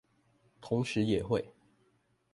[0.59, 1.53] 同時也會